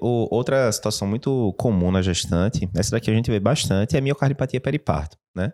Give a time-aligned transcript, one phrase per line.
[0.00, 4.02] O, outra situação muito comum na gestante, essa daqui a gente vê bastante, é a
[4.02, 5.52] miocardiopatia periparto, né?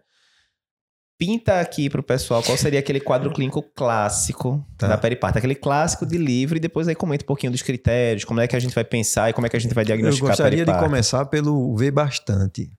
[1.18, 4.86] Pinta aqui pro pessoal qual seria aquele quadro clínico clássico Tá.
[4.86, 8.38] da periparto, aquele clássico de livro, e depois aí comenta um pouquinho dos critérios, como
[8.40, 10.26] é que a gente vai pensar e como é que a gente vai Eu diagnosticar
[10.26, 12.70] a gostaria de começar pelo ver bastante.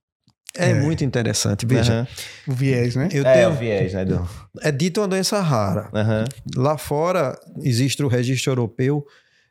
[0.56, 0.74] É, É.
[0.76, 1.66] muito interessante.
[1.66, 2.08] Veja, Aham.
[2.48, 3.10] O viés, né?
[3.12, 4.30] eu É, tenho, o viés, né, Edu?
[4.62, 5.90] é dito uma doença rara.
[5.94, 6.26] Aham.
[6.56, 9.04] Lá fora existe o registro europeu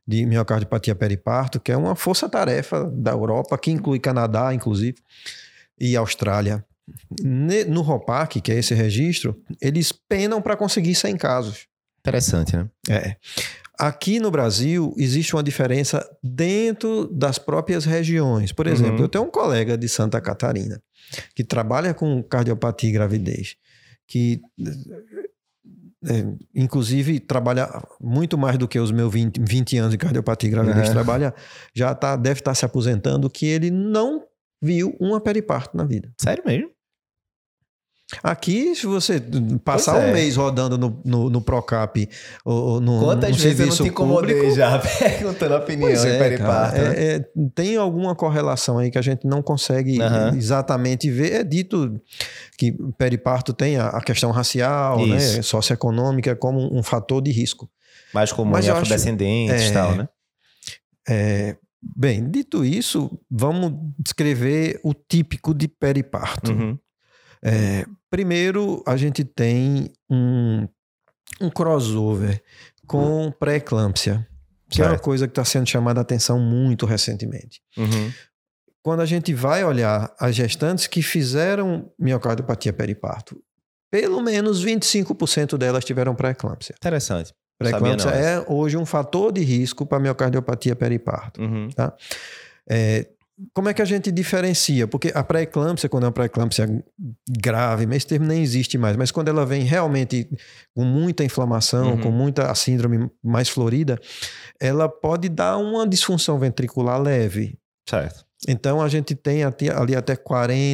[0.09, 4.97] de miocardiopatia periparto, que é uma força-tarefa da Europa, que inclui Canadá, inclusive,
[5.79, 6.65] e Austrália.
[7.23, 11.67] No ROPAC, que é esse registro, eles penam para conseguir 100 casos.
[12.01, 12.67] Interessante, né?
[12.89, 13.17] É.
[13.79, 18.51] Aqui no Brasil existe uma diferença dentro das próprias regiões.
[18.51, 19.03] Por exemplo, Uhum.
[19.03, 20.83] eu tenho um colega de Santa Catarina
[21.35, 23.57] que trabalha com cardiopatia e gravidez,
[24.07, 24.41] que
[26.07, 27.69] é, inclusive trabalha
[28.01, 30.95] muito mais do que os meus 20, 20 anos de cardiopatia e gravidez, Uhum.
[30.95, 31.35] trabalha,
[31.75, 34.25] já tá, deve estar se aposentando, que ele não
[34.63, 36.13] viu uma periparto na vida.
[36.21, 36.71] Sério mesmo?
[38.23, 39.23] Aqui, se você
[39.63, 40.09] passar Pois é.
[40.09, 42.09] um mês rodando no, no, no Procap
[42.43, 46.05] ou, no, Quantas no vezes eu não te incomodei público, já perguntando a opinião Pois
[46.07, 46.95] é, cara, né?
[46.95, 49.99] é- é- tem alguma correlação aí que a gente não consegue
[50.35, 51.33] exatamente ver.
[51.33, 52.01] É dito
[52.57, 57.71] que periparto tem a, a questão racial, né, socioeconômica como um fator de risco.
[58.15, 60.09] Mais comum Mas em afrodescendentes e é, tal, né?
[61.07, 66.53] É, bem, dito isso, vamos descrever o típico de periparto.
[66.53, 66.79] Uhum.
[67.43, 70.67] É, primeiro, a gente tem um,
[71.41, 72.43] um crossover
[72.87, 74.27] com pré-eclâmpsia,
[74.69, 77.61] que é uma coisa que está sendo chamada a atenção muito recentemente.
[77.77, 78.13] Uhum.
[78.83, 83.43] Quando a gente vai olhar as gestantes que fizeram miocardiopatia periparto,
[83.91, 86.75] pelo menos 25% delas tiveram pré-eclâmpsia.
[86.77, 87.35] Interessante.
[87.59, 91.41] Pré-eclâmpsia é hoje um fator de risco para miocardiopatia periparto.
[91.43, 91.69] Uhum.
[92.71, 93.09] É,
[93.55, 94.87] como é que a gente diferencia?
[94.89, 96.67] Porque a pré-eclâmpsia, quando é uma pré-eclâmpsia
[97.29, 100.29] grave, mas esse termo nem existe mais, mas quando ela vem realmente
[100.75, 102.01] com muita inflamação, Uhum.
[102.01, 103.99] com muita a síndrome mais florida,
[104.61, 107.57] ela pode dar uma disfunção ventricular leve.
[107.89, 108.27] Certo.
[108.47, 110.15] Então a gente tem até- ali até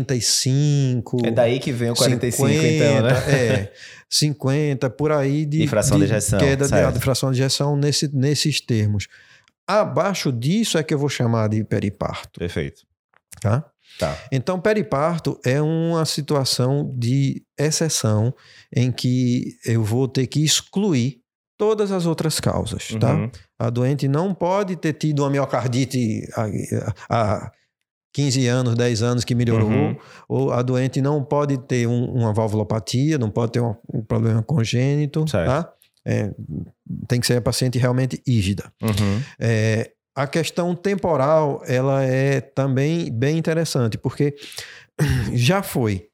[0.08, 1.26] 45.
[1.26, 3.12] É daí que vem o 45, então, né?
[3.32, 3.72] É,
[4.08, 6.94] 50, por aí de, De fração de ejeção, queda de, certo.
[6.94, 9.06] de fração de ejeção nesse, nesses termos.
[9.66, 12.82] Abaixo disso é que eu vou chamar de periparto, Perfeito.
[13.40, 13.64] tá?
[13.98, 14.18] Tá.
[14.32, 18.34] Então, periparto é uma situação de exceção
[18.74, 21.20] em que eu vou ter que excluir
[21.56, 23.14] todas as outras causas, tá?
[23.14, 23.30] Uhum.
[23.58, 27.52] A doente não pode ter tido uma miocardite há, há
[28.12, 29.96] 15 anos, 10 anos que melhorou, Uhum.
[30.28, 34.42] ou a doente não pode ter um- uma valvulopatia, não pode ter um, um problema
[34.42, 35.46] congênito, Certo.
[35.46, 35.72] tá?
[36.06, 36.30] É,
[37.08, 38.70] tem que ser a paciente realmente ígida.
[38.82, 39.22] Uhum.
[39.38, 44.34] É, a questão temporal, ela é também bem interessante, porque
[45.32, 46.06] já foi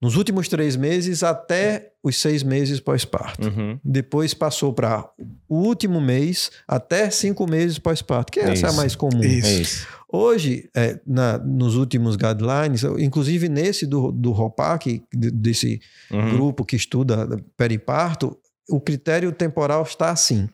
[0.00, 3.48] nos últimos três meses até os seis meses pós-parto.
[3.48, 3.78] Uhum.
[3.84, 5.04] Depois passou para
[5.48, 9.22] o último mês até cinco meses pós-parto, que essa é a mais comum.
[9.22, 9.46] Isso.
[9.48, 9.86] É isso.
[10.10, 16.30] Hoje, é, na- nos últimos guidelines, inclusive nesse do, do ROPAC, de- desse Uhum.
[16.30, 20.48] grupo que estuda periparto, o critério temporal está assim.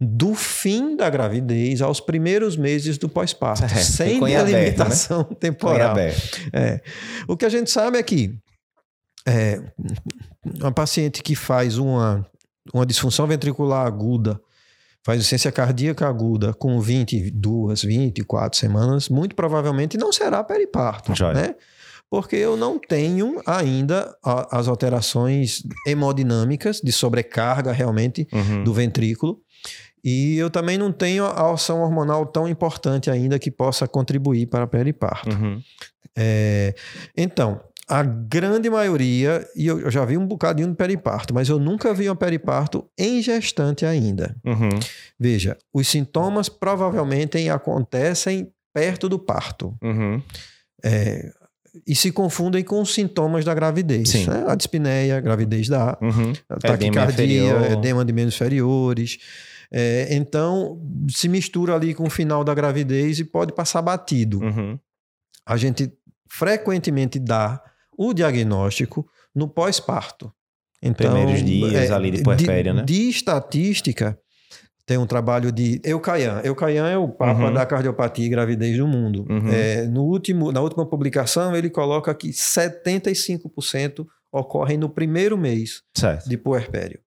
[0.00, 5.36] Do fim da gravidez aos primeiros meses do pós-parto, É, sem em aberto, delimitação Põe
[5.36, 5.96] temporal.
[5.98, 6.80] É.
[7.28, 8.34] O que a gente sabe é que
[9.26, 9.60] é,
[10.58, 12.26] uma paciente que faz uma,
[12.72, 14.40] uma disfunção ventricular aguda,
[15.04, 21.54] faz insuficiência cardíaca aguda com 22, 24 semanas, muito provavelmente não será periparto, né?
[22.10, 28.64] Porque eu não tenho ainda a- as alterações hemodinâmicas de sobrecarga realmente Uhum.
[28.64, 29.40] do ventrículo.
[30.02, 34.66] E eu também não tenho a ação hormonal tão importante ainda que possa contribuir para
[34.66, 35.28] periparto.
[35.36, 35.62] Uhum.
[36.16, 36.74] É,
[37.16, 41.58] então, a grande maioria, e eu eu já vi um bocadinho de periparto, mas eu
[41.58, 44.34] nunca vi um periparto em gestante ainda.
[44.44, 44.70] Uhum.
[45.18, 50.22] Veja, os sintomas provavelmente acontecem perto do parto Uhum.
[50.82, 51.30] é,
[51.86, 54.08] e se confundem com os sintomas da gravidez.
[54.10, 54.26] Sim.
[54.26, 54.44] Né?
[54.46, 56.32] A dispneia, gravidez da Uhum.
[56.60, 59.18] taquicardia, edema de membros inferiores.
[59.72, 64.40] É, então, se mistura ali com o final da gravidez e pode passar batido.
[64.40, 64.78] Uhum.
[65.46, 65.92] A gente
[66.28, 67.62] frequentemente dá
[67.96, 70.32] o diagnóstico no pós-parto.
[70.82, 72.82] Então, Primeiros dias ali de puerpério, né?
[72.82, 74.18] De estatística,
[74.90, 76.40] tem um trabalho de Eucayan.
[76.42, 77.54] Eucayan é o papa Uhum.
[77.54, 79.24] da cardiopatia e gravidez do mundo.
[79.30, 79.48] Uhum.
[79.48, 86.28] É, no último, na última publicação, ele coloca que 75% ocorrem no primeiro mês Certo.
[86.28, 86.98] de puerpério.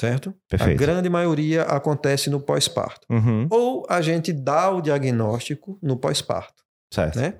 [0.00, 0.32] certo?
[0.48, 0.74] Perfeito.
[0.80, 3.04] A grande maioria acontece no pós-parto.
[3.10, 3.48] Uhum.
[3.50, 6.62] Ou a gente dá o diagnóstico no pós-parto,
[6.94, 7.18] Certo.
[7.18, 7.34] né?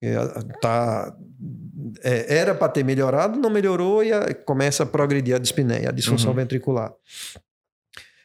[0.00, 0.14] É,
[0.60, 1.12] Tá,
[2.04, 5.92] é, era para ter melhorado, não melhorou e a- começa a progredir a dispneia, a
[5.92, 6.36] disfunção Uhum.
[6.36, 6.92] ventricular.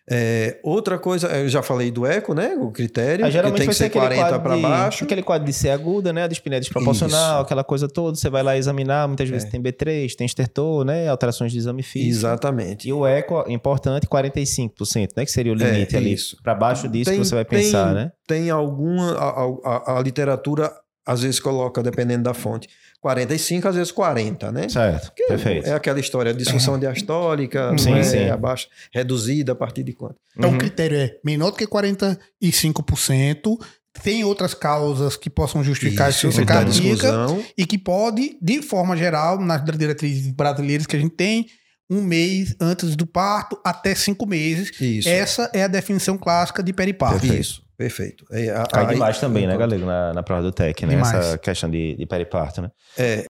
[0.09, 2.55] É, outra coisa, eu já falei do eco, né?
[2.59, 5.03] O critério, que geralmente tem vai que ser ser aquele 40 quadro, para baixo.
[5.05, 6.23] aquele quadro de ser aguda, né?
[6.23, 7.41] A dispneia desproporcional, Isso.
[7.45, 8.17] aquela coisa toda.
[8.17, 9.51] Você vai lá examinar, muitas vezes É.
[9.51, 11.07] tem B3, tem estertor, né?
[11.07, 12.09] Alterações de exame físico.
[12.17, 12.89] Exatamente.
[12.89, 15.23] E o eco, importante, 45%, né?
[15.23, 16.11] Que seria o É, limite ali.
[16.13, 16.35] isso.
[16.44, 18.11] Para baixo disso Tem- que você vai tem- pensar, né?
[18.27, 19.13] Tem alguma.
[19.13, 19.29] A,
[19.63, 20.69] a- a literatura
[21.05, 22.67] às vezes coloca, dependendo da fonte,
[23.01, 24.69] 45, às vezes 40, né?
[24.69, 25.11] Certo.
[25.13, 25.67] Que Perfeito.
[25.67, 28.03] É aquela história, disfunção diastólica, Sim, não é?
[28.03, 28.29] sim.
[28.29, 30.15] abaixo, reduzida a partir de quanto?
[30.38, 30.55] Então Uhum.
[30.55, 31.67] o critério é menor do que
[32.41, 33.57] 45%.
[34.01, 38.97] Tem outras causas que possam justificar Isso, critério de cardíaca e que pode, de forma
[38.97, 41.45] geral, nas diretrizes brasileiras que a gente tem,
[41.88, 44.71] um mês antes do parto até cinco meses.
[44.81, 45.07] Isso.
[45.07, 47.19] Essa é a definição clássica de periparto.
[47.19, 47.41] Perfeito.
[47.41, 48.25] Isso, perfeito.
[48.31, 49.85] É, a- aí- demais também, né, galera?
[49.85, 50.95] Na, na prova do TEC, né?
[50.95, 51.13] Demais.
[51.13, 52.71] Essa questão de, de periparto, né?
[52.97, 53.21] É,